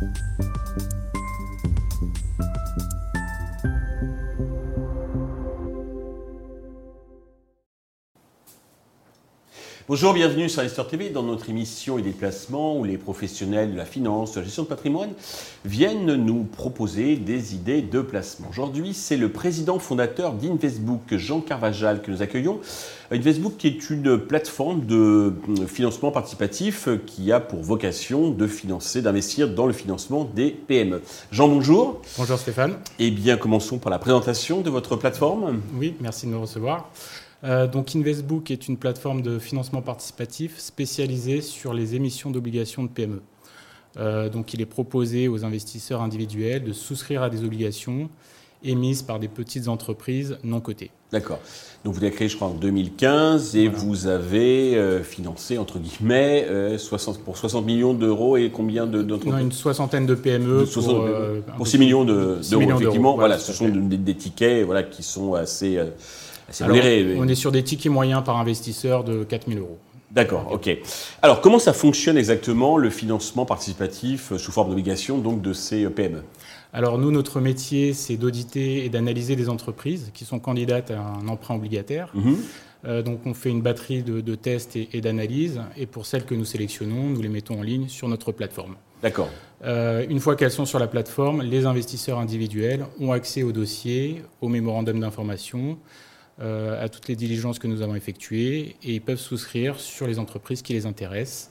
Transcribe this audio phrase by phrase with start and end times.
[0.00, 0.49] you
[9.90, 13.84] Bonjour, bienvenue sur Investor TV dans notre émission et déplacements où les professionnels de la
[13.84, 15.10] finance, de la gestion de patrimoine
[15.64, 18.46] viennent nous proposer des idées de placement.
[18.50, 22.60] Aujourd'hui, c'est le président fondateur d'Investbook, Jean Carvajal, que nous accueillons.
[23.10, 25.34] Investbook qui est une plateforme de
[25.66, 31.02] financement participatif qui a pour vocation de financer, d'investir dans le financement des PME.
[31.32, 32.00] Jean, bonjour.
[32.16, 32.76] Bonjour Stéphane.
[33.00, 35.60] Eh bien, commençons par la présentation de votre plateforme.
[35.74, 36.88] Oui, merci de nous recevoir.
[37.44, 42.88] Euh, donc Investbook est une plateforme de financement participatif spécialisée sur les émissions d'obligations de
[42.88, 43.22] PME.
[43.96, 48.08] Euh, donc il est proposé aux investisseurs individuels de souscrire à des obligations
[48.62, 50.90] émises par des petites entreprises non cotées.
[51.10, 51.40] D'accord.
[51.82, 56.46] Donc vous l'avez créé, je crois, en 2015 et vous avez euh, financé, entre guillemets,
[56.76, 59.42] 60, pour 60 millions d'euros et combien d'entreprises?
[59.42, 60.66] Une soixantaine de PME.
[60.66, 61.06] pour,
[61.56, 63.16] pour, 6 millions d'euros, effectivement.
[63.16, 65.80] Voilà, ce sont des, des, tickets voilà, qui sont assez
[66.60, 69.78] on est sur des tickets moyens par investisseur de 4000 euros.
[70.10, 70.76] D'accord, ok.
[71.22, 75.84] Alors, comment ça fonctionne exactement le financement participatif euh, sous forme d'obligation donc de ces
[75.84, 76.24] euh, PME
[76.72, 81.28] Alors, nous, notre métier, c'est d'auditer et d'analyser des entreprises qui sont candidates à un
[81.28, 82.10] emprunt obligataire.
[82.14, 82.36] Mhm.
[82.86, 85.60] Euh, donc, on fait une batterie de, tests et, d'analyses.
[85.76, 88.76] Et pour celles que nous sélectionnons, nous les mettons en ligne sur notre plateforme.
[89.02, 89.30] D'accord.
[89.64, 94.48] une fois qu'elles sont sur la plateforme, les investisseurs individuels ont accès au dossier, au
[94.48, 95.78] mémorandum d'information,
[96.40, 100.62] à toutes les diligences que nous avons effectuées et ils peuvent souscrire sur les entreprises
[100.62, 101.50] qui les intéressent.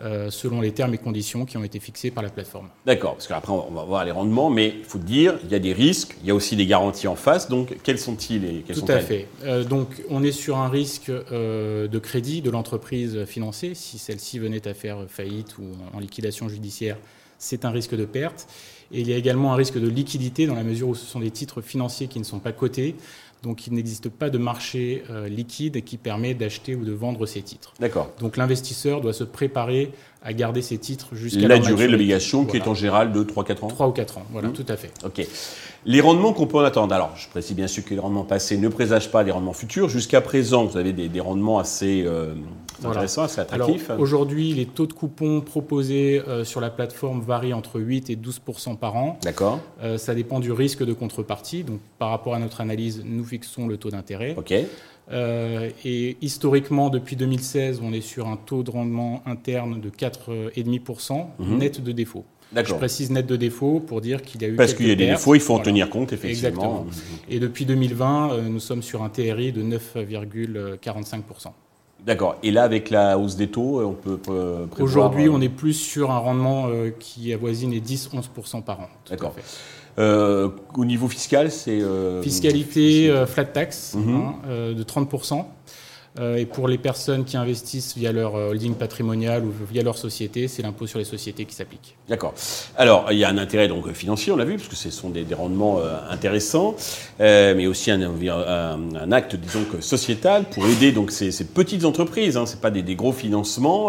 [0.00, 2.70] Euh, selon les termes et conditions qui ont été fixés par la plateforme.
[2.86, 5.58] D'accord, parce qu'après on va voir les rendements, mais il faut dire, il y a
[5.58, 8.86] des risques, il y a aussi des garanties en face, donc quels sont-ils et Tout
[8.88, 9.28] à fait.
[9.44, 14.66] Euh, donc on est sur un risque de crédit de l'entreprise financée, si celle-ci venait
[14.66, 16.96] à faire faillite ou en liquidation judiciaire,
[17.36, 18.48] c'est un risque de perte.
[18.92, 21.20] Et il y a également un risque de liquidité dans la mesure où ce sont
[21.20, 22.94] des titres financiers qui ne sont pas cotés.
[23.42, 27.42] Donc il n'existe pas de marché euh, liquide qui permet d'acheter ou de vendre ces
[27.42, 27.72] titres.
[27.80, 28.10] D'accord.
[28.20, 32.56] Donc l'investisseur doit se préparer à garder ces titres jusqu'à la durée de l'obligation qui
[32.56, 34.52] est en général de 3-4 ans 3 ou 4 ans, voilà, mmh.
[34.52, 34.92] tout à fait.
[35.04, 35.26] OK.
[35.84, 36.94] Les rendements qu'on peut en attendre.
[36.94, 39.88] Alors, je précise bien sûr que les rendements passés ne présagent pas les rendements futurs.
[39.88, 42.34] Jusqu'à présent, vous avez des, rendements assez euh,
[42.86, 43.90] intéressants, assez attractifs.
[43.98, 48.76] Aujourd'hui, les taux de coupons proposés euh, sur la plateforme varient entre 8 et 12%
[48.76, 49.18] par an.
[49.22, 49.60] D'accord.
[49.82, 51.64] Euh, ça dépend du risque de contrepartie.
[51.64, 54.34] Donc, par rapport à notre analyse, nous fixons le taux d'intérêt.
[54.36, 54.52] OK.
[55.84, 61.56] et historiquement, depuis 2016, on est sur un taux de rendement interne de 4,5% mmh.
[61.56, 62.24] net de défaut.
[62.54, 64.56] Je précise net de défaut pour dire qu'il y a eu.
[64.56, 66.48] Parce qu'il y a des défauts, il faut en tenir compte, effectivement.
[66.48, 66.86] Exactement.
[67.28, 71.52] Et depuis 2020, euh, nous sommes sur un TRI de 9,45%.
[72.04, 72.36] D'accord.
[72.42, 74.68] Et là, avec la hausse des taux, euh, on peut prévoir...
[74.80, 76.68] Aujourd'hui, euh, on est plus sur un rendement
[76.98, 78.88] qui avoisine les 10-11% par an.
[79.08, 79.34] D'accord.
[79.98, 81.80] au niveau fiscal, c'est...
[82.22, 84.14] Fiscalité flat tax mhm.
[84.14, 84.34] hein,
[84.74, 85.44] de 30%.
[86.20, 89.96] Euh, et pour les personnes qui investissent via leur euh, holding patrimonial ou via leur
[89.96, 91.96] société, c'est l'impôt sur les sociétés qui s'applique.
[92.06, 92.34] D'accord.
[92.76, 95.08] Alors, il y a un intérêt donc financier, on l'a vu, parce que ce sont
[95.08, 96.76] des, rendements euh, intéressants,
[97.18, 102.36] mais aussi un, un, acte, disons, sociétal pour aider donc ces, petites entreprises.
[102.36, 103.88] Hein, c'est pas des, gros financements.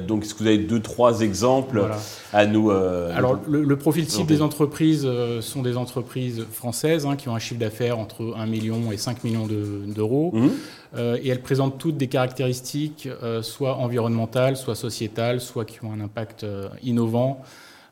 [0.00, 1.86] donc, est-ce que vous avez deux, trois exemples
[2.34, 5.08] à nous Alors, le, profil type des entreprises
[5.40, 9.24] sont des entreprises françaises hein, qui ont un chiffre d'affaires entre 1 million et 5
[9.24, 10.32] millions d'euros.
[10.34, 10.48] Mmh.
[10.96, 15.92] Euh, et elles présentent toutes des caractéristiques euh, soit environnementales, soit sociétales, soit qui ont
[15.92, 17.42] un impact euh, innovant.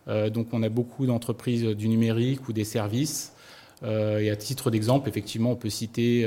[0.07, 3.33] donc on a beaucoup d'entreprises du numérique ou des services.
[3.85, 6.27] et à titre d'exemple, effectivement, on peut citer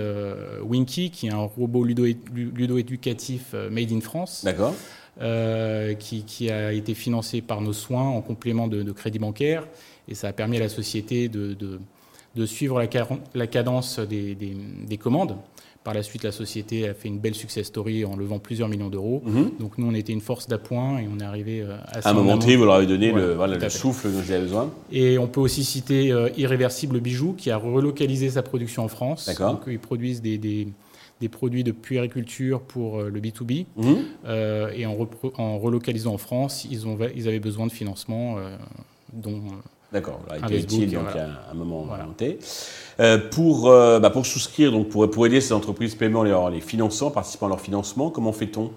[0.61, 4.45] Winky, qui est un robot ludo-éducatif made in France.
[4.45, 4.73] D'accord.
[5.99, 9.67] qui, a été financé par nos soins en complément de, crédit bancaire.
[10.07, 12.79] Et ça a permis à la société de, suivre
[13.33, 15.35] la, cadence des commandes.
[15.85, 18.89] Par la suite, la société a fait une belle success story en levant plusieurs millions
[18.89, 19.21] d'euros.
[19.23, 19.51] Mhm.
[19.59, 22.07] Donc nous, on était une force d'appoint et on est arrivé euh, à...
[22.07, 23.37] À un moment T, vous leur avez donné le,
[23.69, 24.71] souffle dont avaient besoin.
[24.91, 29.27] Et on peut aussi citer euh, Irréversible Bijoux, qui a relocalisé sa production en France.
[29.27, 29.51] D'accord.
[29.53, 30.67] Donc ils produisent des, des,
[31.21, 33.67] des, produits de puériculture pour euh, le B2B.
[33.75, 33.97] Mhm.
[34.75, 34.97] et en,
[35.37, 38.37] en, relocalisant en France, ils, ont, ils avaient besoin de financement
[39.13, 39.39] dont
[39.95, 42.05] D'accord, a été utile donc à un moment voilà.
[42.99, 46.59] Euh, pour, euh, bah, pour souscrire, donc pour, pour aider ces entreprises paiement les, les
[46.59, 48.71] finançant, participant à leur financement, comment fait-on?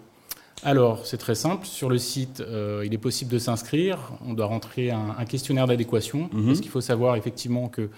[0.62, 1.66] Alors, c'est très simple.
[1.66, 3.98] Sur le site, euh, il est possible de s'inscrire.
[4.28, 6.30] On doit rentrer un, questionnaire d'adéquation.
[6.32, 6.46] Mhm.
[6.46, 7.90] Parce qu'il faut savoir effectivement que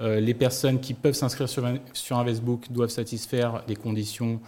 [0.00, 4.40] les personnes qui peuvent s'inscrire sur, sur Investbook doivent satisfaire des conditions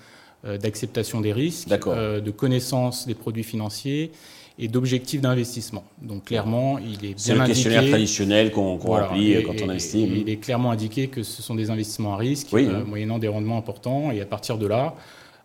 [0.45, 4.13] d'acceptation des risques, de connaissance des produits financiers
[4.61, 5.85] et d'objectifs d'investissement.
[6.03, 10.03] Donc clairement, il est bien C'est le questionnaire traditionnel qu'on remplit quand on investit.
[10.03, 13.57] il est clairement indiqué que ce sont des investissements à risque, euh, moyennant des rendements
[13.57, 14.11] importants.
[14.11, 14.95] Et à partir de là,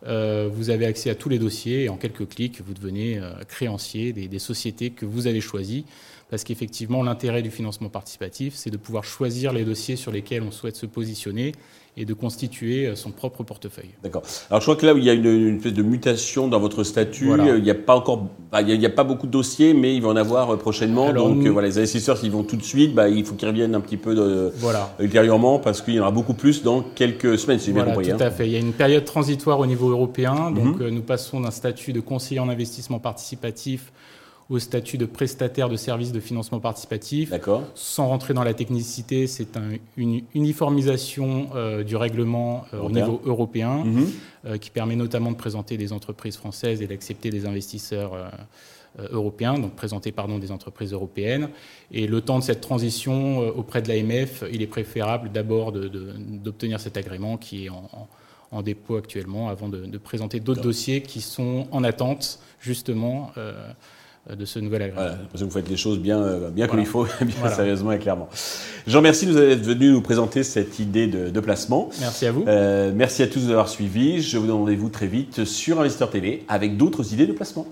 [0.05, 3.31] euh, vous avez accès à tous les dossiers et en quelques clics, vous devenez euh,
[3.47, 5.85] créancier des, des, sociétés que vous avez choisies.
[6.29, 10.51] Parce qu'effectivement, l'intérêt du financement participatif, c'est de pouvoir choisir les dossiers sur lesquels on
[10.51, 11.51] souhaite se positionner
[11.97, 13.91] et de constituer euh, son propre portefeuille.
[14.03, 14.23] D'accord.
[14.49, 16.83] Alors je crois que là où il y a une, espèce de mutation dans votre
[16.83, 19.95] statut, il n'y a pas encore, bah, il n'y a, pas beaucoup de dossiers, mais
[19.95, 21.13] il va en avoir euh, prochainement.
[21.13, 23.75] donc euh, voilà, les investisseurs s'ils vont tout de suite, bah, il faut qu'ils reviennent
[23.75, 24.93] un petit peu de, voilà.
[24.99, 28.09] ultérieurement parce qu'il y en aura beaucoup plus dans quelques semaines, si j'ai bien compris.
[28.09, 28.47] Tout à fait.
[28.47, 30.89] Il y a une période transitoire au niveau européen, donc mhm.
[30.89, 33.91] nous passons d'un statut de conseiller en investissement participatif
[34.49, 37.33] au statut de prestataire de services de financement participatif.
[37.73, 39.57] Sans rentrer dans la technicité, c'est
[39.97, 44.07] une uniformisation euh, du règlement euh, au niveau européen mhm.
[44.45, 48.31] euh, qui permet notamment de présenter des entreprises françaises et d'accepter des investisseurs
[49.11, 51.49] européens, donc présenter pardon, des entreprises européennes.
[51.91, 56.95] Et le temps de cette transition auprès de l'AMF, il est préférable d'abord d'obtenir cet
[56.95, 58.07] agrément qui est en,
[58.61, 63.53] dépôt actuellement avant de, présenter d'autres dossiers qui sont en attente justement euh,
[64.33, 65.01] de ce nouvel agrément.
[65.01, 67.91] Voilà, parce que vous faites les choses bien, euh, bien comme il faut, bien sérieusement
[67.91, 68.27] et clairement.
[68.87, 71.89] Jean, merci de vous être venu nous présenter cette idée de, placement.
[71.99, 72.43] Merci à vous.
[72.47, 74.21] Euh, merci à tous d'avoir suivi.
[74.21, 77.67] Je vous donne rendez-vous très vite sur Investeur TV avec d'autres idées de placement.